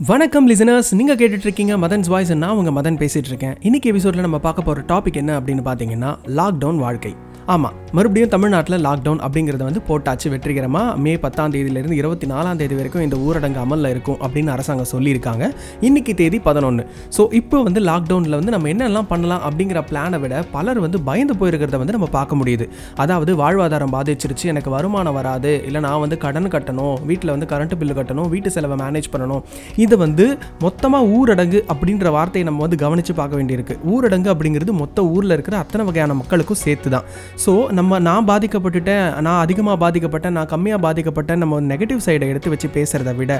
வணக்கம் 0.00 0.48
லிசனர்ஸ் 0.48 0.94
நீங்கள் 0.94 1.16
கேட்டுட்டு 1.16 1.46
இருக்கீங்க 1.46 1.76
மதன்ஸ் 1.76 2.08
வாய்ஸ். 2.08 2.32
நான் 2.34 2.56
உங்கள் 2.56 2.72
மதன் 2.72 2.96
பேசிகிட்டு 2.96 3.30
இருக்கேன் 3.32 3.54
இன்றைக்கி 3.54 3.82
எபிசோடில் 3.82 4.20
நம்ம 4.20 4.38
பார்க்க 4.38 4.62
போகிற 4.62 4.84
டாபிக் 4.86 5.12
என்ன 5.12 5.40
அப்படின்னு 5.40 5.62
பார்த்தீங்கன்னா 5.64 6.16
லாக்டவுன் 6.26 6.76
வாழ்க்கை. 6.76 7.14
ஆமாம் 7.52 7.74
மறுபடியும் 7.96 8.30
தமிழ்நாட்டில் 8.34 8.76
லாக்டவுன் 8.84 9.18
அப்படிங்கிறத 9.24 9.62
வந்து 9.66 9.80
போட்டாச்சு 9.88 10.28
வெற்றிகரமாக 10.32 10.92
மே 11.04 11.12
பத்தாம் 11.24 11.50
தேதியிலிருந்து 11.54 11.96
இருபத்தி 12.00 12.26
நாலாம் 12.30 12.58
தேதி 12.60 12.74
வரைக்கும் 12.78 13.02
இந்த 13.06 13.16
ஊரடங்கு 13.24 13.60
அமலில் 13.62 13.88
இருக்கும் 13.94 14.16
அப்படின்னு 14.24 14.50
அரசாங்கம் 14.54 14.88
சொல்லியிருக்காங்க. 14.92 15.44
இன்னைக்கு 15.86 16.12
தேதி 16.20 16.38
பதினொன்று 16.46 16.84
ஸோ 17.16 17.24
இப்போ 17.40 17.58
வந்து 17.66 17.80
லாக்டவுனில் 17.88 18.36
வந்து 18.38 18.54
நம்ம 18.54 18.70
என்னெல்லாம் 18.74 19.08
பண்ணலாம் 19.10 19.42
அப்படிங்கிற 19.48 19.82
பிளானை 19.90 20.20
விட 20.22 20.40
பலர் 20.54 20.80
வந்து 20.84 21.00
பயந்து 21.08 21.36
போயிருக்கிறத 21.42 21.80
வந்து 21.82 21.96
நம்ம 21.96 22.08
பார்க்க 22.16 22.40
முடியுது. 22.40 22.68
அதாவது 23.04 23.34
வாழ்வாதாரம் 23.42 23.92
பாதிச்சிருச்சு 23.96 24.48
எனக்கு 24.54 24.72
வருமானம் 24.76 25.16
வராது 25.18 25.52
இல்லை 25.68 25.82
நான் 25.88 26.02
வந்து 26.04 26.18
கடன் 26.24 26.50
கட்டணும் 26.56 26.96
வீட்டில் 27.10 27.34
வந்து 27.34 27.50
கரண்ட் 27.52 27.76
பில்லு 27.82 27.96
கட்டணும் 28.00 28.30
வீட்டு 28.36 28.54
செலவை 28.56 28.78
மேனேஜ் 28.84 29.10
பண்ணணும். 29.16 29.44
இது 29.86 29.94
வந்து 30.04 30.26
மொத்தமாக 30.66 31.12
ஊரடங்கு 31.18 31.62
அப்படின்ற 31.74 32.08
வார்த்தையை 32.18 32.46
நம்ம 32.50 32.62
வந்து 32.66 32.80
கவனித்து 32.86 33.18
பார்க்க 33.20 33.40
வேண்டியிருக்கு. 33.42 33.76
ஊரடங்கு 33.94 34.32
அப்படிங்கிறது 34.34 34.74
மொத்த 34.82 35.06
ஊரில் 35.14 35.36
இருக்கிற 35.38 35.56
அத்தனை 35.64 35.84
வகையான 35.90 36.18
மக்களுக்கும் 36.22 36.62
சேர்த்து 36.64 36.88
தான் 36.96 37.08
ஸோ 37.42 37.52
நம்ம 37.78 37.98
நான் 37.98 38.26
பாதிக்கப்பட்டுட்டேன் 38.28 39.06
நான் 39.26 39.40
அதிகமாக 39.44 39.76
பாதிக்கப்பட்டேன் 39.84 40.34
நான் 40.38 40.50
கம்மியாக 40.52 40.84
பாதிக்கப்பட்டேன் 40.86 41.40
நம்ம 41.42 41.60
நெகட்டிவ் 41.70 42.04
சைடை 42.06 42.28
எடுத்து 42.32 42.52
வச்சு 42.52 42.68
பேசுகிறத 42.76 43.14
விட. 43.16 43.32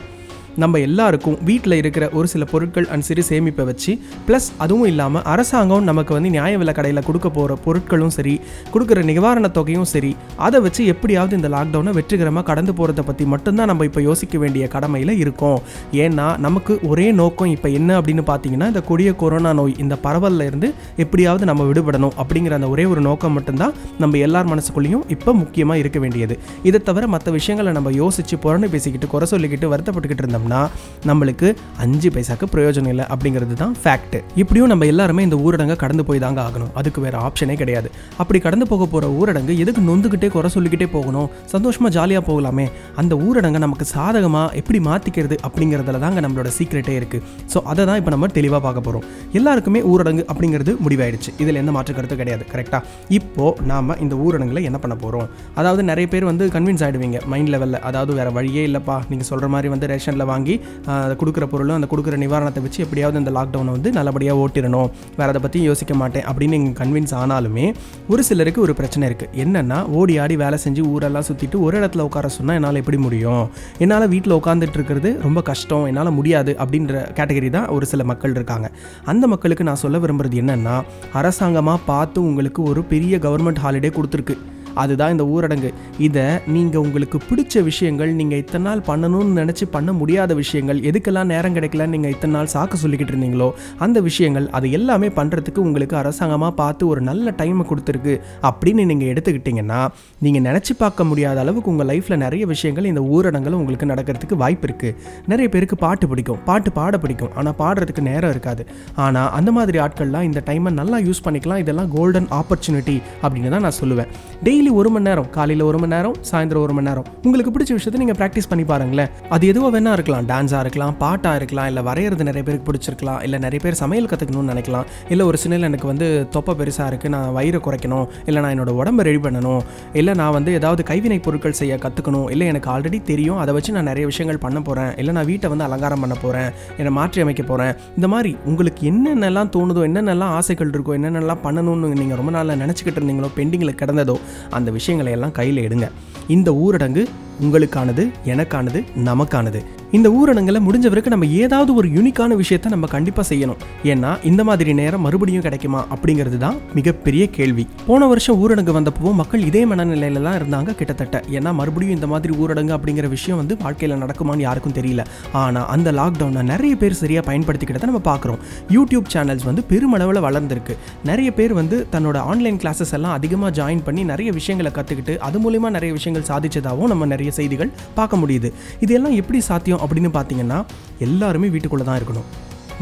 நம்ம 0.56 0.78
எல்லாருக்கும் 0.78 1.38
வீட்டில் 1.44 1.72
இருக்கிற 1.72 2.08
ஒரு 2.08 2.28
சில 2.28 2.44
பொருட்கள் 2.44 2.86
அண்ட் 2.86 3.02
சிறு 3.02 3.22
சேமிப்பை 3.28 3.64
வச்சு 3.64 3.98
ப்ளஸ் 4.28 4.48
அதுவும் 4.58 4.84
இல்லாமல் 4.84 5.22
அரசாங்கம் 5.22 5.84
நமக்கு 5.84 6.14
வந்து 6.14 6.30
நியாய 6.30 6.58
விலை 6.58 6.74
கடையில் 6.74 7.02
கொடுக்க 7.02 7.30
போகிற 7.30 7.56
பொருட்களும் 7.64 8.06
சரி 8.06 8.40
கொடுக்குற 8.72 9.02
நிவாரணத் 9.04 9.50
தொகையும் 9.50 9.84
சரி 9.84 10.16
அதை 10.36 10.60
வச்சு 10.60 10.86
எப்படியாவது 10.86 11.36
இந்த 11.36 11.48
லாக்டவுனை 11.48 11.90
வெற்றிகரமாக 11.90 12.46
கடந்து 12.46 12.72
போகிறத 12.72 13.02
பற்றி 13.02 13.24
மட்டும்தான் 13.24 13.66
நம்ம 13.66 13.84
இப்போ 13.84 14.00
யோசிக்க 14.00 14.38
வேண்டிய 14.38 14.68
கடமையில் 14.68 15.12
இருக்கோம். 15.18 15.60
ஏன்னா 15.92 16.38
நமக்கு 16.38 16.78
ஒரே 16.82 17.12
நோக்கம் 17.12 17.50
இப்போ 17.50 17.68
என்ன 17.68 18.00
அப்படின்னு 18.00 18.24
பார்த்தீங்கன்னா 18.26 18.66
இந்த 18.66 18.80
கொடிய 18.80 19.14
கொரோனா 19.14 19.52
நோய் 19.52 19.74
இந்த 19.78 19.98
பரவலில் 20.02 20.46
இருந்து 20.46 20.74
எப்படியாவது 20.96 21.44
நம்ம 21.44 21.64
விடுபடணும் 21.64 22.14
அப்படிங்கிற 22.22 22.50
அந்த 22.50 22.68
ஒரே 22.68 22.84
ஒரு 22.84 23.00
நோக்கம் 23.00 23.32
மட்டும்தான் 23.32 23.74
நம்ம 23.98 24.16
எல்லார் 24.18 24.50
மனசுக்குள்ளேயும் 24.52 25.04
இப்போ 25.08 25.32
முக்கியமாக 25.32 25.78
இருக்க 25.78 25.98
வேண்டியது. 25.98 26.38
இதை 26.62 26.80
தவிர 26.80 27.06
மற்ற 27.06 27.30
விஷயங்களை 27.30 27.72
நம்ம 27.72 27.90
யோசித்து 27.90 28.36
புறணு 28.36 28.68
பேசிக்கிட்டு 28.68 29.06
குறை 29.06 29.28
சொல்லிக்கிட்டு 29.30 29.72
வருத்தப்பட்டுக்கிட்டு 29.74 30.22
இருந்தோம் 30.22 30.42
இருந்தோம்னா 30.44 30.62
நம்மளுக்கு 31.08 31.48
அஞ்சு 31.84 32.08
பைசாக்கு 32.14 32.46
பிரயோஜனம் 32.52 32.90
இல்லை 32.92 33.04
அப்படிங்கிறது 33.14 33.54
தான் 33.62 33.74
ஃபேக்ட் 33.80 34.14
இப்படியும் 34.42 34.70
நம்ம 34.72 34.86
எல்லாருமே 34.92 35.22
இந்த 35.26 35.36
ஊரடங்கை 35.46 35.76
கடந்து 35.82 36.04
போய் 36.08 36.22
தாங்க 36.24 36.40
ஆகணும். 36.46 36.70
அதுக்கு 36.80 37.00
வேற 37.06 37.14
ஆப்ஷனே 37.26 37.54
கிடையாது. 37.62 37.88
அப்படி 38.22 38.38
கடந்து 38.46 38.66
போக 38.70 38.84
போகிற 38.92 39.08
ஊரடங்கு 39.18 39.54
எதுக்கு 39.62 39.80
நொந்துக்கிட்டே 39.88 40.28
குறை 40.36 40.50
சொல்லிக்கிட்டே 40.56 40.88
போகணும்? 40.94 41.28
சந்தோஷமாக 41.54 41.92
ஜாலியாக 41.96 42.24
போகலாமே. 42.30 42.66
அந்த 43.00 43.14
ஊரடங்கை 43.26 43.60
நமக்கு 43.66 43.86
சாதகமாக 43.94 44.60
எப்படி 44.60 44.80
மாற்றிக்கிறது 44.88 45.38
அப்படிங்கிறதுல 45.48 46.00
தாங்க 46.04 46.22
நம்மளோட 46.26 46.52
சீக்ரெட்டே 46.58 46.94
இருக்குது 47.00 47.22
ஸோ 47.54 47.60
அதை 47.72 47.84
தான் 47.90 48.00
இப்போ 48.02 48.12
நம்ம 48.14 48.30
தெளிவாக 48.38 48.62
பார்க்க 48.66 48.86
போகிறோம் 48.88 49.04
எல்லாருக்குமே 49.40 49.82
ஊரடங்கு 49.92 50.24
அப்படிங்கிறது 50.30 50.74
முடிவாயிடுச்சு. 50.86 51.30
இதில் 51.44 51.60
எந்த 51.62 51.74
மாற்று 51.78 51.98
கருத்து 51.98 52.18
கிடையாது. 52.22 52.46
கரெக்டாக 52.54 52.82
இப்போது 53.18 53.68
நாம் 53.72 53.94
இந்த 54.06 54.14
ஊரடங்கில் 54.24 54.64
என்ன 54.70 54.80
பண்ண 54.84 54.96
போகிறோம் 55.04 55.28
அதாவது 55.60 55.84
நிறைய 55.92 56.06
பேர் 56.14 56.28
வந்து 56.30 56.46
கன்வின்ஸ் 56.56 56.84
ஆகிடுவீங்க 56.88 57.20
மைண்ட் 57.34 57.52
லெவலில் 57.54 57.80
அதாவது 57.90 58.12
வேறு 58.20 58.32
வழியே 58.38 58.64
இல்லைப்பா. 58.70 58.98
நீங்கள் 59.12 59.30
சொல்கிற 59.30 59.46
மாதிரி 59.54 59.68
வந்து 59.76 59.86
ரேஷனில் 59.92 60.28
வாங்கி 60.34 60.56
அதை 60.96 61.14
கொடுக்குற 61.22 61.46
பொருளும் 61.52 61.76
அந்த 61.78 61.88
கொடுக்குற 61.92 62.16
நிவாரணத்தை 62.24 62.62
வச்சு 62.66 62.82
எப்படியாவது 62.86 63.22
இந்த 63.22 63.34
லாக்டவுனை 63.38 63.72
வந்து 63.76 63.92
நல்லபடியாக 63.98 64.42
ஓட்டிடணும். 64.44 64.88
வேறு 65.18 65.30
அதை 65.32 65.42
பற்றி 65.46 65.58
யோசிக்க 65.70 65.94
மாட்டேன் 66.02 66.26
அப்படின்னு 66.30 66.56
நீங்கள் 66.58 66.76
கன்வின்ஸ் 66.80 67.14
ஆனாலுமே 67.22 67.66
ஒரு 68.12 68.22
சிலருக்கு 68.28 68.60
ஒரு 68.66 68.74
பிரச்சனை 68.80 69.04
இருக்குது 69.10 69.40
என்னென்னா 69.44 69.78
ஓடி 69.98 70.14
ஆடி 70.24 70.36
வேலை 70.44 70.58
செஞ்சு 70.64 70.82
ஊரெல்லாம் 70.92 71.26
சுற்றிட்டு 71.28 71.58
ஒரு 71.66 71.74
இடத்துல 71.80 72.06
உட்கார 72.08 72.28
சொன்னால் 72.36 72.58
என்னால் 72.58 72.80
எப்படி 72.82 72.98
முடியும்? 73.06 73.44
என்னால் 73.84 74.06
வீட்டில் 74.14 74.36
உட்காந்துட்டு 74.40 74.78
இருக்கிறது 74.78 75.10
ரொம்ப 75.26 75.42
கஷ்டம் 75.50 75.86
என்னால் 75.90 76.16
முடியாது 76.18 76.54
அப்படின்ற 76.62 77.04
கேட்டகரி 77.18 77.50
தான் 77.56 77.68
ஒரு 77.76 77.86
சில 77.92 78.04
மக்கள் 78.10 78.36
இருக்காங்க. 78.38 78.66
அந்த 79.12 79.24
மக்களுக்கு 79.34 79.68
நான் 79.68 79.82
சொல்ல 79.84 79.98
விரும்புறது 80.04 80.40
என்னென்னா 80.44 80.76
அரசாங்கமாக 81.20 81.86
பார்த்து 81.92 82.18
உங்களுக்கு 82.30 82.62
ஒரு 82.72 82.82
பெரிய 82.92 83.16
கவர்மெண்ட் 83.26 83.62
ஹாலிடே 83.66 83.92
கொடுத்துருக்கு. 83.98 84.36
அதுதான் 84.82 85.12
இந்த 85.14 85.24
ஊரடங்கு. 85.34 85.70
இதை 86.06 86.26
நீங்கள் 86.54 86.82
உங்களுக்கு 86.86 87.18
பிடிச்ச 87.28 87.62
விஷயங்கள் 87.70 88.12
நீங்கள் 88.20 88.40
இத்தனை 88.42 88.64
நாள் 88.68 88.82
பண்ணணும்னு 88.90 89.38
நினச்சி 89.40 89.66
பண்ண 89.76 89.92
முடியாத 90.00 90.34
விஷயங்கள் 90.42 90.80
எதுக்கெல்லாம் 90.90 91.30
நேரம் 91.34 91.56
கிடைக்கல 91.56 91.86
நீங்கள் 91.94 92.12
இத்தனை 92.14 92.34
நாள் 92.38 92.50
சாக்க 92.54 92.82
சொல்லிக்கிட்டு 92.82 93.14
இருந்தீங்களோ 93.14 93.48
அந்த 93.86 93.98
விஷயங்கள் 94.08 94.46
அது 94.58 94.66
எல்லாமே 94.78 95.10
பண்ணுறதுக்கு 95.18 95.60
உங்களுக்கு 95.66 95.96
அரசாங்கமாக 96.02 96.54
பார்த்து 96.62 96.82
ஒரு 96.92 97.02
நல்ல 97.10 97.34
டைமை 97.40 97.66
கொடுத்துருக்கு. 97.70 98.14
அப்படின்னு 98.50 98.84
நீங்கள் 98.90 99.10
எடுத்துக்கிட்டிங்கன்னா 99.12 99.80
நீங்கள் 100.26 100.44
நினச்சி 100.48 100.72
பார்க்க 100.82 101.08
முடியாத 101.10 101.40
அளவுக்கு 101.44 101.72
உங்கள் 101.74 101.90
லைஃப்பில் 101.92 102.22
நிறைய 102.24 102.44
விஷயங்கள் 102.54 102.90
இந்த 102.92 103.02
ஊரடங்கில் 103.14 103.58
உங்களுக்கு 103.60 103.90
நடக்கிறதுக்கு 103.92 104.36
வாய்ப்பு 104.44 104.66
இருக்குது 104.68 104.96
நிறைய 105.32 105.48
பேருக்கு 105.54 105.76
பாட்டு 105.86 106.06
பிடிக்கும். 106.12 106.40
பாட்டு 106.48 106.70
பாட 106.78 106.94
பிடிக்கும். 107.04 107.32
ஆனால் 107.40 107.56
பாடுறதுக்கு 107.62 108.02
நேரம் 108.10 108.32
இருக்காது. 108.34 108.62
ஆனால் 109.04 109.30
அந்த 109.38 109.50
மாதிரி 109.58 109.78
ஆட்கள்லாம் 109.86 110.26
இந்த 110.30 110.42
டைமை 110.48 110.72
நல்லா 110.80 110.98
யூஸ் 111.06 111.24
பண்ணிக்கலாம். 111.26 111.62
இதெல்லாம் 111.64 111.90
கோல்டன் 111.96 112.28
ஆப்பர்ச்சுனிட்டி 112.40 112.96
அப்படின்னு 113.22 113.52
தான் 113.54 113.64
நான் 113.66 113.78
சொல்லுவேன். 113.82 114.10
டெய்லி 114.46 114.63
ஒரு 114.80 114.90
மணி 114.94 115.06
நேரம் 115.08 115.28
காலையில் 115.36 115.64
ஒரு 115.68 115.78
மணி 115.82 115.92
நேரம் 115.94 116.16
சாயந்தரம் 116.30 116.64
ஒரு 116.66 116.74
மணி 116.76 116.88
நேரம். 116.88 117.06
உங்களுக்கு 117.26 117.52
பிடிச்ச 117.54 117.72
விஷயத்தை 117.78 118.00
நீங்கள் 118.02 118.18
ப்ராக்டிஸ் 118.20 118.48
பண்ணி 118.50 118.64
பாருங்களேன். 118.70 119.10
அது 119.34 119.44
எதுவாக 119.52 119.70
வேணா 119.74 119.92
இருக்கலாம். 119.98 120.26
டான்ஸாக 120.32 120.60
இருக்கலாம் 120.64 120.94
பாட்டாக 121.02 121.40
இருக்கலாம் 121.40 121.68
இல்லை 121.70 121.82
வரைகிறது 121.88 122.28
நிறைய 122.30 122.44
பேருக்கு 122.48 122.68
பிடிச்சிருக்கலாம் 122.70 123.20
இல்லை 123.26 123.40
நிறைய 123.46 123.60
பேர் 123.64 123.78
சமையல் 123.82 124.10
கற்றுக்கணும்னு 124.12 124.52
நினைக்கலாம். 124.54 124.86
இல்லை 125.14 125.26
ஒரு 125.30 125.38
சின்ன 125.44 125.60
எனக்கு 125.70 125.90
வந்து 125.92 126.08
தொப்பை 126.36 126.54
பெருசாக 126.60 126.88
இருக்குது 126.90 127.12
நான் 127.14 127.28
வயிறை 127.38 127.60
குறைக்கணும் 127.66 128.06
இல்லை 128.28 128.40
நான் 128.44 128.54
என்னோட 128.54 128.72
உடம்பை 128.80 129.04
ரெடி 129.08 129.20
பண்ணணும் 129.26 129.62
இல்லை 130.00 130.14
நான் 130.20 130.34
வந்து 130.38 130.50
ஏதாவது 130.60 130.82
கைவினை 130.90 131.18
பொருட்கள் 131.26 131.58
செய்ய 131.60 131.78
கற்றுக்கணும் 131.84 132.26
இல்லை 132.34 132.46
எனக்கு 132.52 132.70
ஆல்ரெடி 132.74 132.98
தெரியும் 133.10 133.38
அதை 133.42 133.54
வச்சு 133.56 133.74
நான் 133.76 133.88
நிறைய 133.90 134.06
விஷயங்கள் 134.12 134.42
பண்ண 134.44 134.60
போகிறேன் 134.68 134.92
இல்லை 135.02 135.14
நான் 135.18 135.28
வீட்டை 135.30 135.48
வந்து 135.52 135.66
அலங்காரம் 135.68 136.02
பண்ண 136.04 136.16
போகிறேன் 136.22 136.50
என்னை 136.78 136.92
மாற்றி 136.98 137.22
அமைக்க 137.24 137.42
போகிறேன் 137.42 137.72
இந்த 137.96 138.08
மாதிரி 138.14 138.32
உங்களுக்கு 138.50 138.82
என்னென்னலாம் 138.92 139.50
தோணுதோ 139.56 139.82
என்னென்னலாம் 139.88 140.34
ஆசைகள் 140.38 140.72
இருக்கோ 140.74 140.94
என்னென்னலாம் 140.98 141.42
பண்ணணும்னு 141.46 141.92
நீங்கள் 142.02 142.20
ரொம்ப 142.20 142.32
நாளில் 142.36 142.60
நினச்சிக்கிட்டு 142.62 143.00
இருந்தீங்களோ 143.00 143.30
பெண்டிங்கில் 143.38 143.78
கிடந்ததோ 143.80 144.16
அந்த 144.58 144.70
விஷயங்களை 144.70 145.12
எல்லாம் 145.12 145.32
கையில் 145.32 145.64
எடுங்க. 145.68 145.86
இந்த 146.28 146.50
ஊரடங்கு 146.52 147.04
உங்களுக்கானது 147.40 148.02
எனக்கானது 148.24 148.84
நமக்கானது. 148.96 149.60
இந்த 149.90 150.08
ஊரடங்கில் 150.10 150.64
முடிஞ்ச 150.66 150.86
வரைக்கும் 150.88 151.14
நம்ம 151.14 151.26
ஏதாவது 151.26 151.74
ஒரு 151.74 151.88
யூனிக்கான 151.88 152.34
விஷயத்தை 152.34 152.70
நம்ம 152.70 152.86
கண்டிப்பாக 152.86 153.34
செய்யணும். 153.34 153.58
ஏன்னா 153.84 154.24
இந்த 154.24 154.44
மாதிரி 154.44 154.74
நேரம் 154.74 155.00
மறுபடியும் 155.00 155.42
கிடைக்குமா 155.42 155.86
அப்படிங்கிறது 155.94 156.38
தான் 156.38 156.56
மிகப்பெரிய 156.74 157.30
கேள்வி. 157.30 157.66
போன 157.86 158.06
வருஷம் 158.06 158.38
ஊரடங்கு 158.42 158.72
வந்தப்போ 158.76 159.12
மக்கள் 159.12 159.40
இதே 159.40 159.64
மனநிலையில 159.64 160.22
தான் 160.22 160.38
இருந்தாங்க 160.40 160.74
கிட்டத்தட்ட. 160.74 161.22
ஏன்னா 161.30 161.54
மறுபடியும் 161.54 161.94
இந்த 161.94 162.06
மாதிரி 162.06 162.34
ஊரடங்கு 162.34 162.72
அப்படிங்கிற 162.76 163.08
விஷயம் 163.08 163.36
வந்து 163.36 163.56
வாழ்க்கையில் 163.62 163.96
நடக்குமான்னு 164.02 164.38
யாருக்கும் 164.38 164.76
தெரியல. 164.78 165.04
ஆனால் 165.32 165.66
அந்த 165.66 165.92
லாக்டவுனை 165.92 166.42
நிறைய 166.42 166.76
பேர் 166.76 166.98
சரியாக 167.02 167.24
பயன்படுத்திக்கிட்டதை 167.30 167.90
நம்ம 167.92 168.02
பார்க்குறோம். 168.10 168.38
யூடியூப் 168.70 169.08
சேனல்ஸ் 169.16 169.44
வந்து 169.44 169.64
பெருமளவில் 169.72 170.22
வளர்ந்துருக்கு. 170.28 170.76
நிறைய 171.04 171.32
பேர் 171.32 171.52
வந்து 171.52 171.86
தன்னோட 171.96 172.16
ஆன்லைன் 172.16 172.56
கிளாஸஸ் 172.56 172.92
எல்லாம் 172.92 173.12
அதிகமாக 173.12 173.52
ஜாயின் 173.60 173.84
பண்ணி 173.84 174.04
நிறைய 174.04 174.32
விஷயங்களை 174.32 174.72
கற்றுக்கிட்டு 174.80 175.16
அது 175.18 175.38
மூலிமா 175.46 175.70
நிறைய 175.70 175.92
விஷயங்கள் 176.00 176.13
சாதிச்சதாகவும் 176.22 176.92
நம்ம 176.92 177.06
நிறைய 177.06 177.32
செய்திகள் 177.32 177.70
பார்க்க 177.94 178.16
முடியுது. 178.16 178.52
இதெல்லாம் 178.80 179.12
எப்படி 179.12 179.40
சாத்தியம் 179.40 179.80
அப்படின்னு 179.80 180.10
பார்த்தீங்கன்னா 180.18 180.64
எல்லாருமே 180.98 181.48
வீட்டுக்குள்ளே 181.48 181.84
தான் 181.84 182.00
இருக்கணும். 182.00 182.28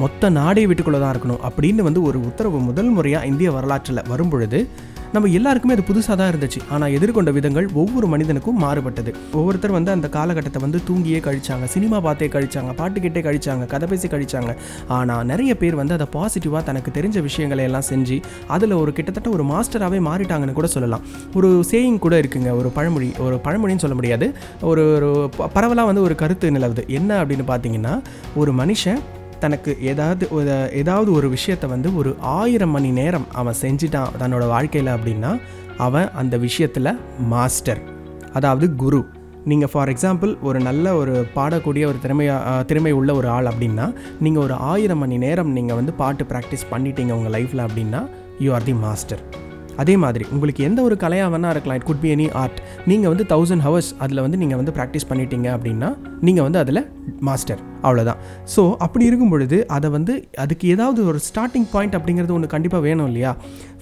மொத்த 0.00 0.30
நாடே 0.38 0.62
வீட்டுக்குள்ளே 0.68 1.00
தான் 1.00 1.12
இருக்கணும் 1.14 1.42
அப்படின்னு 1.48 1.82
வந்து 1.88 2.00
ஒரு 2.08 2.18
உத்தரவு 2.28 2.58
முதல் 2.68 2.90
முறையாக 2.96 3.28
இந்திய 3.32 3.50
வரலாற்றில் 3.58 4.06
வரும்பொழுது 4.12 4.60
நம்ம 5.14 5.28
எல்லாருக்குமே 5.38 5.74
அது 5.76 5.82
புதுசாக 5.88 6.14
தான் 6.18 6.30
இருந்துச்சு. 6.32 6.60
ஆனால் 6.74 6.92
எதிர்கொண்ட 6.98 7.30
விதங்கள் 7.38 7.66
ஒவ்வொரு 7.80 8.06
மனிதனுக்கும் 8.12 8.58
மாறுபட்டது. 8.64 9.10
ஒவ்வொருத்தர் 9.38 9.74
வந்து 9.76 9.90
அந்த 9.94 10.08
காலகட்டத்தை 10.14 10.60
வந்து 10.64 10.78
தூங்கியே 10.88 11.18
கழிச்சாங்க 11.26 11.66
சினிமா 11.74 11.98
பார்த்தே 12.06 12.28
கழிச்சாங்க 12.34 12.72
பாட்டு 12.80 13.02
கேட்டே 13.04 13.22
கழிச்சாங்க 13.28 13.66
கதை 13.74 13.86
பேசி 13.90 14.08
கழிச்சாங்க. 14.14 14.52
ஆனால் 14.98 15.24
நிறைய 15.32 15.54
பேர் 15.62 15.78
வந்து 15.80 15.96
அதை 15.98 16.08
பாசிட்டிவாக 16.16 16.62
தனக்கு 16.70 16.90
தெரிஞ்ச 16.98 17.20
விஷயங்களை 17.28 17.64
எல்லாம் 17.68 17.88
செஞ்சு 17.92 18.18
அதில் 18.56 18.78
ஒரு 18.82 18.92
கிட்டத்தட்ட 18.98 19.30
ஒரு 19.36 19.46
மாஸ்டராகவே 19.52 20.00
மாறிட்டாங்கன்னு 20.10 20.58
கூட 20.60 20.70
சொல்லலாம். 20.76 21.04
ஒரு 21.38 21.50
சேயிங் 21.72 22.02
கூட 22.06 22.16
இருக்குங்க 22.22 22.52
ஒரு 22.60 22.70
பழமொழி 22.78 23.10
ஒரு 23.26 23.38
பழமொழின்னு 23.48 23.84
சொல்ல 23.86 23.98
முடியாது. 24.02 24.28
ஒரு 24.72 24.84
ஒரு 24.98 25.10
பரவலாக 25.56 25.90
வந்து 25.90 26.06
ஒரு 26.08 26.16
கருத்து 26.22 26.56
நிலவுது. 26.58 26.84
என்ன 27.00 27.24
அப்படின்னு 27.24 27.46
பார்த்தீங்கன்னா 27.52 27.96
ஒரு 28.42 28.52
மனுஷன் 28.62 29.02
தனக்கு 29.44 29.72
ஏதாவது 29.90 30.24
ஒரு 30.36 30.54
ஏதாவது 30.80 31.10
ஒரு 31.18 31.28
விஷயத்தை 31.36 31.68
வந்து 31.74 31.88
ஒரு 32.00 32.10
ஆயிரம் 32.38 32.72
மணி 32.76 32.90
நேரம் 33.00 33.26
அவன் 33.40 33.58
செஞ்சிட்டான் 33.62 34.14
தன்னோட 34.22 34.44
வாழ்க்கையில் 34.54 34.90
அப்படின்னா 34.96 35.32
அவன் 35.86 36.08
அந்த 36.20 36.36
விஷயத்தில் 36.46 36.98
மாஸ்டர் 37.32 37.82
அதாவது 38.38 38.66
குரு. 38.82 39.00
நீங்கள் 39.50 39.70
ஃபார் 39.70 39.90
எக்ஸாம்பிள் 39.92 40.32
ஒரு 40.48 40.58
நல்ல 40.66 40.86
ஒரு 40.96 41.14
பாடக்கூடிய 41.36 41.84
ஒரு 41.90 41.98
திறமையாக 42.02 42.58
திறமை 42.70 42.92
உள்ள 42.98 43.10
ஒரு 43.20 43.28
ஆள் 43.36 43.48
அப்படின்னா 43.52 43.86
நீங்கள் 44.24 44.44
ஒரு 44.44 44.54
ஆயிரம் 44.72 45.00
மணி 45.02 45.16
நேரம் 45.24 45.50
நீங்கள் 45.56 45.78
வந்து 45.80 45.94
பாட்டு 46.02 46.24
ப்ராக்டிஸ் 46.32 46.66
பண்ணிட்டீங்க 46.72 47.14
உங்கள் 47.18 47.34
லைஃப்பில் 47.36 47.64
அப்படின்னா 47.66 48.02
யூ 48.44 48.52
ஆர் 48.58 48.66
தி 48.68 48.76
மாஸ்டர் 48.84 49.22
அதே 49.82 49.96
மாதிரி 50.04 50.24
உங்களுக்கு 50.34 50.62
எந்த 50.68 50.80
ஒரு 50.82 50.96
கலையாக 51.02 51.32
வேணா 51.34 51.50
இருக்கலாம். 51.54 51.78
It 51.80 51.88
could 51.90 52.02
be 52.04 52.10
any 52.14 52.28
art 52.42 52.58
நீங்கள் 52.90 53.12
வந்து 53.14 53.26
தௌசண்ட் 53.34 53.64
ஹவர்ஸ் 53.66 53.92
அதில் 53.98 54.24
வந்து 54.26 54.40
நீங்கள் 54.42 54.60
வந்து 54.62 54.74
ப்ராக்டிஸ் 54.78 55.10
பண்ணிட்டீங்க 55.10 55.50
அப்படின்னா 55.56 55.90
நீங்கள் 56.20 56.46
வந்து 56.48 56.58
அதில் 56.58 56.82
மாஸ்டர் 57.20 57.62
அவ்வளோதான் 57.86 58.20
ஸோ 58.54 58.64
அப்படி 58.86 59.04
இருக்கும் 59.10 59.32
பொழுது 59.34 59.58
அதை 59.76 59.90
வந்து 59.96 60.14
அதுக்கு 60.44 60.66
ஏதாவது 60.76 61.00
ஒரு 61.10 61.20
ஸ்டார்டிங் 61.28 61.68
பாயிண்ட் 61.74 61.98
அப்படிங்கிறது 61.98 62.34
ஒன்று 62.38 62.54
கண்டிப்பாக 62.54 62.82
வேணும் 62.88 63.08
இல்லையா? 63.10 63.32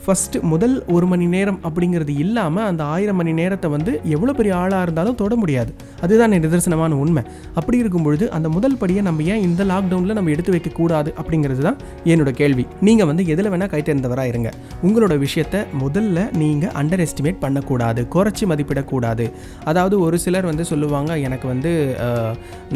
ஃபஸ்ட்டு 0.04 0.38
முதல் 0.50 0.74
ஒரு 0.94 1.06
மணி 1.12 1.26
நேரம் 1.32 1.58
அப்படிங்கிறது 1.68 2.12
இல்லாமல் 2.22 2.66
அந்த 2.68 2.82
ஆயிரம் 2.92 3.18
மணி 3.20 3.32
நேரத்தை 3.40 3.68
வந்து 3.74 3.92
எவ்வளோ 4.14 4.32
பெரிய 4.38 4.52
ஆளாக 4.60 4.84
இருந்தாலும் 4.86 5.16
தொட 5.18 5.34
முடியாது. 5.40 5.70
அதுதான் 6.04 6.32
நிதர்சனமான 6.34 6.96
உண்மை. 7.02 7.22
அப்படி 7.58 7.76
இருக்கும் 7.82 8.06
பொழுது 8.06 8.26
அந்த 8.36 8.48
முதல் 8.54 8.76
படியை 8.82 9.02
நம்ம 9.08 9.26
ஏன் 9.32 9.42
இந்த 9.48 9.64
லாக்டவுனில் 9.72 10.16
நம்ம 10.18 10.32
எடுத்து 10.34 10.54
வைக்கக்கூடாது 10.54 11.10
அப்படிங்கிறது 11.22 11.62
தான் 11.68 11.78
என்னோட 12.12 12.32
கேள்வி. 12.40 12.64
நீங்கள் 12.88 13.08
வந்து 13.10 13.26
எதில் 13.34 13.50
வேணால் 13.54 13.72
கைத்தேர்ந்தவராக 13.74 14.32
இருங்க. 14.32 14.52
உங்களோட 14.86 15.16
விஷயத்தை 15.26 15.60
முதல்ல 15.82 16.24
நீங்கள் 16.42 16.72
அண்டர் 16.82 17.04
எஸ்டிமேட் 17.06 17.42
பண்ணக்கூடாது 17.44 18.02
குறைச்சி 18.16 18.46
மதிப்பிடக்கூடாது. 18.52 19.26
அதாவது 19.72 19.98
ஒரு 20.06 20.18
சிலர் 20.24 20.50
வந்து 20.50 20.66
சொல்லுவாங்க 20.72 21.18
எனக்கு 21.28 21.48
வந்து 21.52 21.74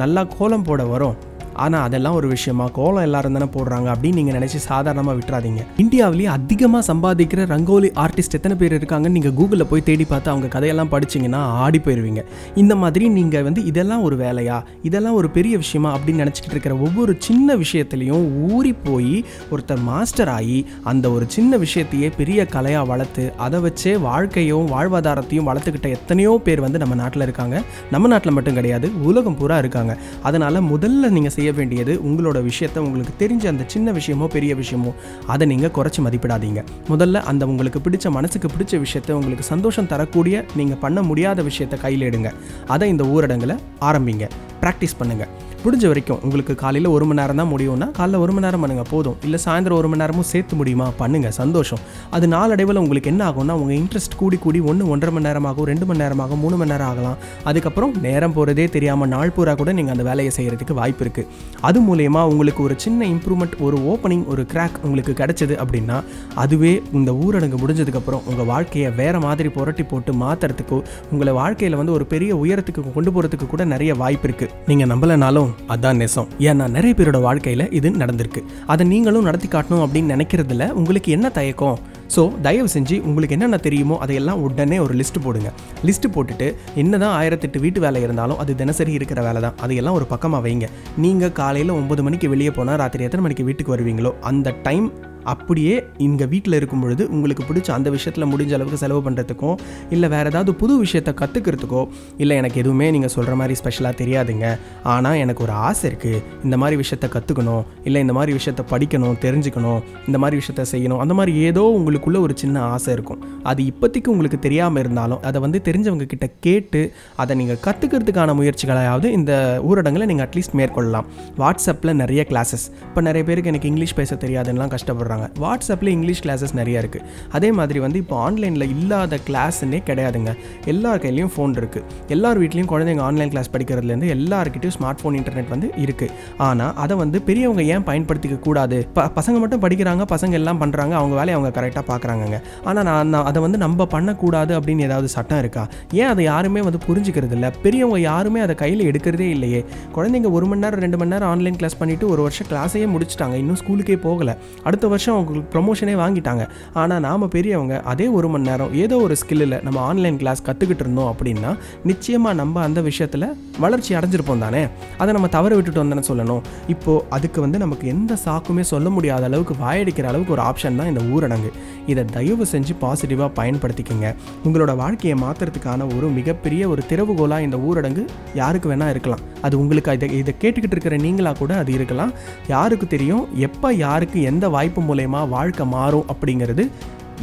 நல்லா 0.02 0.24
கோலம் 0.36 0.68
போட 0.68 0.82
வரும். 0.92 1.13
ஆனால் 1.54 1.82
அதெல்லாம் 1.82 2.14
ஒரு 2.14 2.28
விஷயமா? 2.28 2.68
கோலம் 2.68 3.02
எல்லாரும் 3.02 3.32
தானே 3.32 3.48
போடுறாங்க 3.56 3.88
அப்படின்னு 3.94 4.18
நீங்கள் 4.20 4.36
நினச்சி 4.38 4.56
சாதாரணமாக 4.56 5.18
விட்டுறாதீங்க. 5.18 5.62
இந்தியாவிலேயே 5.76 6.28
அதிகமாக 6.28 6.92
சம்பாதிக்கிற 6.92 7.46
ரங்கோலி 7.54 7.90
ஆர்டிஸ்ட் 8.04 8.36
எத்தனை 8.38 8.56
பேர் 8.56 8.76
இருக்காங்கன்னு 8.78 9.16
நீங்கள் 9.18 9.32
கூகுளில் 9.32 9.68
போய் 9.70 9.82
தேடி 9.82 10.04
பார்த்து 10.04 10.30
அவங்க 10.30 10.48
கதையெல்லாம் 10.48 10.92
படிச்சீங்கன்னா 10.94 11.40
ஆடி 11.64 11.78
போயிடுவீங்க 11.78 12.24
இந்த 12.54 12.74
மாதிரி 12.74 13.08
நீங்கள் 13.08 13.42
வந்து 13.42 13.64
இதெல்லாம் 13.64 14.02
ஒரு 14.02 14.16
வேலையா? 14.16 14.62
இதெல்லாம் 14.82 15.14
ஒரு 15.14 15.30
பெரிய 15.30 15.56
விஷயமா? 15.56 15.90
அப்படின்னு 15.96 16.22
நினச்சிக்கிட்டு 16.24 16.56
இருக்கிற 16.56 16.76
ஒவ்வொரு 16.76 17.16
சின்ன 17.18 17.56
விஷயத்துலையும் 17.56 18.24
ஊறி 18.50 18.72
போய் 18.72 19.24
ஒருத்தர் 19.50 19.82
மாஸ்டர் 19.90 20.28
ஆகி 20.28 20.66
அந்த 20.82 21.10
ஒரு 21.10 21.24
சின்ன 21.28 21.56
விஷயத்தையே 21.56 22.10
பெரிய 22.16 22.46
கலையாக 22.54 22.86
வளர்த்து 22.86 23.32
அதை 23.36 23.60
வச்சே 23.60 24.00
வாழ்க்கையும் 24.00 24.68
வாழ்வாதாரத்தையும் 24.74 25.48
வளர்த்துக்கிட்ட 25.50 25.88
எத்தனையோ 25.88 26.40
பேர் 26.44 26.60
வந்து 26.60 26.78
நம்ம 26.78 26.94
நாட்டில் 26.94 27.22
இருக்காங்க. 27.22 27.62
நம்ம 27.90 28.08
நாட்டில் 28.08 28.32
மட்டும் 28.32 28.54
கிடையாது 28.54 28.90
உலகம் 29.02 29.36
பூரா 29.36 29.58
இருக்காங்க. 29.58 29.96
அதனால் 30.22 30.62
முதல்ல 30.72 31.10
நீங்கள் 31.10 31.34
செய்ய 31.36 31.43
செய்ய 31.44 31.56
வேண்டியது 31.58 31.92
உங்களோட 32.08 32.38
விஷயத்த 32.48 32.78
உங்களுக்கு 32.86 33.14
தெரிஞ்ச 33.22 33.44
அந்த 33.50 33.64
சின்ன 33.72 33.92
விஷயமோ 33.98 34.26
பெரிய 34.34 34.52
விஷயமோ 34.60 34.90
அதை 35.32 35.44
நீங்கள் 35.52 35.74
குறைச்சி 35.78 36.00
மதிப்பிடாதீங்க. 36.06 36.60
முதல்ல 36.92 37.22
அந்த 37.30 37.42
உங்களுக்கு 37.52 37.82
பிடிச்ச 37.86 38.12
மனசுக்கு 38.18 38.48
பிடிச்ச 38.54 38.80
விஷயத்தை 38.86 39.12
உங்களுக்கு 39.20 39.46
சந்தோஷம் 39.52 39.90
தரக்கூடிய 39.92 40.44
நீங்கள் 40.60 40.82
பண்ண 40.84 41.00
முடியாத 41.10 41.42
விஷயத்தை 41.50 41.78
கையில் 41.86 42.08
எடுங்க. 42.10 42.30
அதை 42.74 42.88
இந்த 42.94 43.06
ஊரடங்கில் 43.14 43.60
ஆரம்பிங்க. 43.88 44.26
ப்ராக்டிஸ் 44.62 45.00
பண்ணுங்கள் 45.00 45.32
முடிஞ்ச 45.64 45.84
வரைக்கும் 45.90 46.22
உங்களுக்கு 46.26 46.54
காலையில் 46.62 46.88
ஒரு 46.94 47.04
மணி 47.08 47.18
நேரம் 47.20 47.38
தான் 47.40 47.50
முடியும்னா 47.52 47.86
காலைல 47.98 48.18
ஒரு 48.24 48.32
மணி 48.34 48.44
நேரம் 48.46 48.62
பண்ணுங்க 48.64 48.82
போதும். 48.90 49.14
இல்லை 49.26 49.38
சாயந்தரம் 49.44 49.78
ஒரு 49.80 49.88
மணி 49.90 50.00
நேரமும் 50.02 50.26
சேர்த்து 50.30 50.54
முடியுமா? 50.60 50.86
பண்ணுங்கள் 50.98 51.34
சந்தோஷம். 51.38 51.80
அது 52.16 52.26
நாளடைவில் 52.34 52.80
உங்களுக்கு 52.82 53.10
என்ன 53.12 53.22
ஆகும்னா 53.28 53.54
உங்கள் 53.60 53.78
இன்ட்ரெஸ்ட் 53.80 54.16
கூடி 54.22 54.38
கூடி 54.44 54.60
ஒன்று 54.70 54.88
ஒன்றரை 54.94 55.12
மணி 55.16 55.26
நேரமாகும் 55.28 55.68
ரெண்டு 55.70 55.86
மணி 55.88 56.02
நேரமாகும் 56.04 56.42
மூணு 56.44 56.56
மணி 56.60 56.72
நேரம் 56.72 56.90
ஆகலாம். 56.90 57.16
அதுக்கப்புறம் 57.50 57.94
நேரம் 58.06 58.34
போகிறதே 58.38 58.66
தெரியாமல் 58.76 59.12
நாள் 59.14 59.34
பூரா 59.36 59.54
கூட 59.60 59.72
நீங்கள் 59.78 59.94
அந்த 59.96 60.06
வேலையை 60.10 60.32
செய்கிறதுக்கு 60.38 60.76
வாய்ப்பு 60.80 61.04
இருக்குது 61.04 61.30
அது 61.60 61.80
மூலயமா 61.80 62.22
உங்களுக்கு 62.22 62.62
ஒரு 62.62 62.74
சின்ன 62.76 63.06
இம்ப்ரூவ்மெண்ட் 63.06 63.54
ஒரு 63.60 63.76
ஓப்பனிங் 63.76 64.26
ஒரு 64.26 64.46
கிராக் 64.52 64.76
உங்களுக்கு 64.82 65.12
கிடைச்சது 65.12 65.54
அப்படின்னா 65.62 66.04
அதுவே 66.34 66.82
இந்த 66.92 67.12
ஊரடங்கு 67.12 67.58
முடிஞ்சதுக்கப்புறம் 67.62 68.20
உங்கள் 68.26 68.44
வாழ்க்கையை 68.44 68.90
வேறு 68.90 69.20
மாதிரி 69.20 69.48
புரட்டி 69.48 69.82
போட்டு 69.82 70.12
மாற்றுறதுக்கோ 70.12 70.84
உங்களை 71.10 71.32
வாழ்க்கையில் 71.32 71.76
வந்து 71.76 71.92
ஒரு 71.92 72.06
பெரிய 72.06 72.36
உயரத்துக்கு 72.36 72.92
கொண்டு 72.92 73.10
போகிறதுக்கு 73.10 73.46
கூட 73.46 73.64
நிறைய 73.64 73.94
வாய்ப்பு 73.94 74.28
இருக்குது 74.28 74.50
நீங்கள் 74.66 74.90
நம்பலைனாலும் 74.96 75.50
அதான் 75.68 76.00
நெசம். 76.02 76.28
ஏன்னா 76.38 76.68
நிறைய 76.68 76.94
பேரோட 76.98 77.20
வாழ்க்கையில் 77.20 77.70
இது 77.70 77.90
நடந்திருக்கு. 77.90 78.42
அதை 78.66 78.86
நீங்களும் 78.86 79.22
நடத்தி 79.22 79.48
காட்டணும் 79.48 79.84
அப்படின்னு 79.86 80.14
நினைக்கிறதுல 80.14 80.70
உங்களுக்கு 80.70 81.12
என்ன 81.12 81.28
தயக்கம்? 81.28 81.78
ஸோ 82.14 82.40
தயவு 82.42 82.68
செஞ்சு 82.74 82.96
உங்களுக்கு 83.08 83.36
என்னென்ன 83.36 83.56
தெரியுமோ 83.56 83.98
அதையெல்லாம் 83.98 84.42
உடனே 84.46 84.78
ஒரு 84.78 84.94
லிஸ்ட் 84.94 85.20
போடுங்க. 85.24 85.52
லிஸ்ட் 85.88 86.08
போட்டுட்டு 86.16 86.48
என்னதான் 86.74 87.14
ஆயிரத்தெட்டு 87.20 87.60
வீட்டு 87.60 87.80
வேலை 87.80 88.02
இருந்தாலும் 88.02 88.38
அது 88.38 88.54
தினசரி 88.54 88.92
இருக்கிற 88.92 89.22
வேலை 89.22 89.42
தான். 89.42 89.56
அதையெல்லாம் 89.60 89.94
ஒரு 89.94 90.06
பக்கமாக 90.06 90.48
வைங்க. 90.48 90.68
நீங்கள் 90.96 91.34
காலையில் 91.40 91.76
ஒம்பது 91.80 92.02
மணிக்கு 92.02 92.28
வெளியே 92.28 92.50
போனால் 92.50 92.80
ராத்திரி 92.84 93.04
எத்தனை 93.04 93.24
மணிக்கு 93.26 93.48
வீட்டுக்கு 93.48 93.76
வருவீங்களோ 93.76 94.12
அந்த 94.20 94.54
டைம் 94.62 94.88
அப்படியே 95.32 95.74
இங்கே 96.06 96.26
வீட்டில் 96.32 96.56
இருக்கும் 96.58 96.82
பொழுது 96.84 97.02
உங்களுக்கு 97.16 97.44
பிடிச்ச 97.48 97.68
அந்த 97.76 97.88
விஷயத்தில் 97.96 98.28
முடிஞ்ச 98.32 98.52
அளவுக்கு 98.58 98.80
செலவு 98.82 99.00
பண்ணுறதுக்கும் 99.06 99.56
இல்லை 99.96 100.08
வேறு 100.14 100.30
ஏதாவது 100.32 100.52
புது 100.62 100.74
விஷயத்தை 100.84 101.12
கற்றுக்கிறதுக்கோ 101.20 101.82
இல்லை 102.22 102.36
எனக்கு 102.40 102.60
எதுவுமே 102.62 102.88
நீங்கள் 102.96 103.12
சொல்கிற 103.16 103.34
மாதிரி 103.40 103.56
ஸ்பெஷலாக 103.60 103.94
தெரியாதுங்க. 104.02 104.46
ஆனால் 104.94 105.18
எனக்கு 105.24 105.44
ஒரு 105.46 105.54
ஆசை 105.68 105.84
இருக்குது 105.90 106.20
இந்த 106.46 106.56
மாதிரி 106.62 106.78
விஷயத்தை 106.82 107.10
கற்றுக்கணும் 107.16 107.64
இல்லை 107.88 108.00
இந்த 108.06 108.16
மாதிரி 108.18 108.32
விஷயத்தை 108.38 108.64
படிக்கணும் 108.72 109.16
தெரிஞ்சுக்கணும் 109.26 109.80
இந்த 110.08 110.18
மாதிரி 110.24 110.38
விஷயத்த 110.42 110.66
செய்யணும் 110.74 111.00
அந்த 111.04 111.16
மாதிரி 111.20 111.32
ஏதோ 111.48 111.64
உங்களுக்குள்ளே 111.78 112.20
ஒரு 112.26 112.36
சின்ன 112.42 112.62
ஆசை 112.74 112.90
இருக்கும். 112.96 113.20
அது 113.52 113.60
இப்போதைக்கு 113.70 114.12
உங்களுக்கு 114.14 114.40
தெரியாமல் 114.46 114.82
இருந்தாலும் 114.84 115.22
அதை 115.30 115.38
வந்து 115.46 115.60
தெரிஞ்சவங்க 115.68 116.06
கிட்ட 116.12 116.26
கேட்டு 116.46 116.82
அதை 117.22 117.32
நீங்கள் 117.40 117.60
கற்றுக்கிறதுக்கான 117.66 118.34
முயற்சிகளையாவது 118.40 119.08
இந்த 119.18 119.32
ஊரடங்கில் 119.70 120.08
நீங்கள் 120.10 120.26
அட்லீஸ்ட் 120.26 120.56
மேற்கொள்ளலாம். 120.60 121.08
வாட்ஸ்அப்பில் 121.42 121.98
நிறைய 122.02 122.22
கிளாஸஸ் 122.30 122.66
இப்போ 122.88 123.00
நிறைய 123.08 123.24
பேருக்கு 123.28 123.50
எனக்கு 123.52 123.70
இங்கிலீஷ் 123.70 123.96
பேச 124.00 124.14
தெரியாதுன்னெலாம் 124.24 124.72
கஷ்டப்படுறாங்க. 124.74 125.13
வாட்ஸ்அப்பில் 125.44 125.92
இங்கிலீஷ் 125.96 126.22
கிளாஸஸ் 126.26 126.54
நிறையா 126.60 126.78
இருக்குது 126.82 127.04
அதே 127.36 127.52
மாதிரி 127.52 127.78
வந்து 127.84 127.98
இப்போ 128.02 128.16
ஆன்லைனில் 128.26 128.66
இல்லாத 128.74 129.18
கிளாஸ்ன்னே 129.28 129.80
கிடையாதுங்க. 129.88 130.32
எல்லார் 130.72 131.02
கையிலையும் 131.04 131.32
ஃபோன் 131.34 131.54
இருக்குது 131.60 131.84
எல்லார் 132.08 132.40
வீட்லேயும் 132.42 132.70
குழந்தைங்க 132.72 133.02
ஆன்லைன் 133.08 133.32
கிளாஸ் 133.34 133.50
படிக்கிறதுலேருந்து 133.54 134.10
எல்லாருக்கிட்டையும் 134.16 134.76
ஸ்மார்ட் 134.78 135.00
ஃபோன் 135.02 135.16
இன்டர்நெட் 135.20 135.50
வந்து 135.54 135.70
இருக்குது 135.84 136.10
ஆனால் 136.48 136.72
அதை 136.84 136.96
வந்து 136.96 137.20
பெரியவங்க 137.28 137.62
ஏன் 137.62 137.86
பயன்படுத்திக்க 137.90 138.38
கூடாது? 138.38 138.88
ப 138.96 139.06
பசங்க 139.18 139.38
மட்டும் 139.42 139.62
படிக்கிறாங்க 139.64 140.02
பசங்க 140.14 140.32
எல்லாம் 140.40 140.60
பண்ணுறாங்க 140.62 140.92
அவங்க 141.00 141.14
வேலையை 141.20 141.34
அவங்க 141.36 141.60
கரெக்டாக 141.60 141.84
பார்க்குறாங்கங்க 141.90 142.38
ஆனால் 142.64 142.84
நான் 142.88 143.10
நான் 143.14 143.26
அதை 143.30 143.42
வந்து 143.42 143.58
நம்ம 143.64 143.86
பண்ணக்கூடாது 143.94 144.60
அப்படின்னு 144.60 144.86
ஏதாவது 144.88 145.08
சட்டம் 145.08 145.38
இருக்கா? 145.38 145.62
ஏன் 146.00 146.10
அதை 146.12 146.24
யாருமே 146.24 146.60
வந்து 146.60 146.80
புரிஞ்சுக்கிறது 146.86 147.34
இல்லை? 147.38 147.50
பெரியவங்க 147.64 148.00
யாருமே 148.00 148.40
அதை 148.40 148.54
கையில் 148.54 148.82
எடுக்கிறதே 148.90 149.28
இல்லையே. 149.36 149.64
குழந்தைங்க 149.96 150.30
ஒரு 150.30 150.46
மணி 150.46 150.60
நேரம் 150.64 150.82
ரெண்டு 150.84 150.98
மணி 151.00 151.12
நேரம் 151.14 151.28
ஆன்லைன் 151.28 151.56
கிளாஸ் 151.60 151.76
பண்ணிவிட்டு 151.80 152.08
ஒரு 152.14 152.22
வருஷம் 152.22 152.48
கிளாஸையே 152.50 152.86
முடிச்சிட்டாங்க. 152.94 153.34
இன்னும் 153.42 153.58
ஸ்கூலுக்கே 153.60 153.96
போகலை. 154.06 154.34
அடுத்த 154.62 154.86
வருஷம் 154.86 155.03
அவங்களுக்கு 155.12 155.50
ப்ரொமோஷனே 155.54 155.94
வாங்கிட்டாங்க. 156.02 156.44
ஆனால் 156.82 157.02
நாம் 157.06 157.28
பெரியவங்க 157.34 157.80
அதே 157.92 158.06
ஒரு 158.08 158.28
மணி 158.28 158.48
நேரம் 158.50 158.74
ஏதோ 158.82 158.96
ஒரு 159.06 159.16
ஸ்கில்லில் 159.22 159.56
நம்ம 159.62 159.80
ஆன்லைன் 159.80 160.18
கிளாஸ் 160.22 160.42
கற்றுக்கிட்டு 160.48 160.84
இருந்தோம் 160.86 161.10
அப்படின்னா 161.12 161.56
நிச்சயமாக 161.90 162.34
நம்ம 162.42 162.62
அந்த 162.62 162.80
விஷயத்தில் 162.80 163.26
வளர்ச்சி 163.58 163.94
அடைஞ்சிருப்போம் 163.94 164.44
தானே? 164.44 164.62
அதை 164.98 165.10
நம்ம 165.14 165.28
தவற 165.28 165.54
விட்டுட்டு 165.54 165.82
வந்தேன்னு 165.82 166.06
சொல்லணும். 166.10 166.42
இப்போது 166.74 167.04
அதுக்கு 167.16 167.40
வந்து 167.40 167.58
நமக்கு 167.58 167.86
எந்த 167.88 168.18
சாக்குமே 168.24 168.60
சொல்ல 168.72 168.88
முடியாத 168.90 169.24
அளவுக்கு 169.24 169.54
வாயடிக்கிற 169.64 170.06
அளவுக்கு 170.12 170.34
ஒரு 170.36 170.42
ஆப்ஷன் 170.42 170.78
தான் 170.80 170.90
இந்த 170.92 171.02
ஊரடங்கு. 171.14 171.50
இதை 171.86 172.04
தயவு 172.04 172.46
செஞ்சு 172.52 172.74
பாசிட்டிவாக 172.82 173.30
பயன்படுத்திக்கங்க. 173.40 174.08
உங்களோட 174.46 174.76
வாழ்க்கையை 174.76 175.16
மாற்றுறதுக்கான 175.22 175.86
ஒரு 175.96 176.06
மிகப்பெரிய 176.18 176.68
ஒரு 176.68 176.82
திறவுகோலாக 176.90 177.40
இந்த 177.40 177.56
ஊரடங்கு 177.56 178.04
யாருக்கு 178.34 178.70
வேணால் 178.72 178.92
இருக்கலாம். 178.94 179.22
அது 179.42 179.54
உங்களுக்கு 179.58 179.92
இதை 179.92 180.08
இதை 180.18 180.34
கேட்டுக்கிட்டு 180.42 180.76
இருக்கிற 180.76 180.96
நீங்களாக 180.96 181.38
கூட 181.38 181.56
அது 181.56 181.72
இருக்கலாம். 181.72 182.12
யாருக்கு 182.48 182.86
தெரியும் 182.86 183.24
எப்போ 183.48 183.72
யாருக்கு 183.72 184.22
எந்த 184.22 184.48
வாய்ப்பு 184.48 184.80
மூலயமா 184.94 185.28
வாழ்க்கை 185.28 185.66
மாறும் 185.66 186.06
அப்படிங்கிறது 186.08 186.64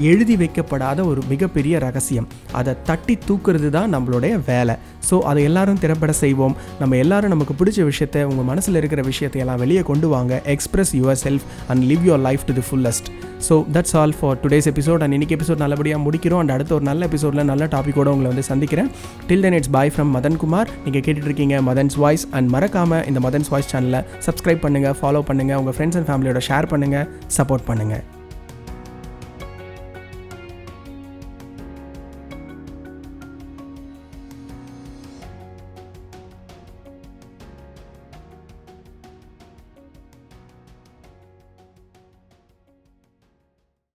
எழுதி 0.09 0.35
வைக்கப்படாத 0.41 0.99
ஒரு 1.11 1.21
மிகப்பெரிய 1.31 1.77
ரகசியம். 1.85 2.27
அதை 2.59 2.73
தட்டி 2.89 3.15
தூக்குறது 3.27 3.69
தான் 3.77 3.93
நம்மளுடைய 3.95 4.33
வேலை. 4.51 4.75
ஸோ 5.09 5.17
அதை 5.29 5.41
எல்லாரும் 5.49 5.81
திறப்பட 5.83 6.13
செய்வோம். 6.23 6.55
நம்ம 6.81 6.97
எல்லாரும் 7.03 7.33
நமக்கு 7.35 7.55
பிடிச்ச 7.59 7.79
விஷயத்த 7.91 8.23
உங்கள் 8.31 8.49
மனசில் 8.51 8.79
இருக்கிற 8.81 9.03
விஷயத்தை 9.11 9.41
எல்லாம் 9.45 9.61
வெளியே 9.63 9.83
கொண்டு 9.89 10.07
வாங்க. 10.15 10.41
Express 10.55 10.93
yourself 11.25 11.45
and 11.71 11.83
live 11.91 12.05
your 12.10 12.24
life 12.27 12.45
to 12.50 12.55
the 12.60 12.65
fullest 12.69 13.10
so 13.48 13.55
that's 13.75 13.95
all 14.01 14.15
for 14.19 14.38
today's 14.43 14.67
episode 14.71 15.03
and 15.03 15.15
இன்னைக்கு 15.17 15.36
எபிசோட் 15.38 15.63
நல்லபடியாக 15.63 16.01
முடிக்கிறோம். 16.05 16.41
அண்ட் 16.43 16.53
அடுத்த 16.55 16.71
ஒரு 16.77 16.86
நல்ல 16.89 17.07
எபிசோடில் 17.10 17.50
நல்ல 17.51 17.65
டாப்பிக்கோட 17.75 18.07
உங்களை 18.15 18.29
வந்து 18.33 18.45
சந்திக்கிறேன். 18.51 18.91
Till 19.29 19.43
then 19.48 19.57
it's 19.60 19.74
bye 19.77 19.93
from 19.95 20.13
Madan 20.17 20.39
Kumar 20.43 20.71
நீங்கள் 20.86 21.05
கேட்டுட்ருக்கீங்க 21.07 21.57
மதன்ஸ் 21.69 21.98
வாய்ஸ் 22.05 22.27
அண்ட் 22.38 22.50
மறக்காமல் 22.55 23.03
இந்த 23.12 23.21
மதன்ஸ் 23.27 23.51
வாய்ஸ் 23.55 23.71
சேனலை 23.74 24.01
சப்ஸ்கிரைப் 24.29 24.63
பண்ணுங்கள் 24.67 24.98
ஃபாலோ 25.01 25.24
பண்ணுங்கள் 25.31 25.62
உங்கள் 25.63 25.77
ஃப்ரெண்ட்ஸ் 25.77 26.00
அண்ட் 26.00 26.10
ஃபேமிலியோட 26.12 26.41
ஷேர் 26.50 26.71
பண்ணுங்கள் 26.74 27.07
சப்போர்ட் 27.39 27.69
பண்ணுங்கள் 27.69 28.20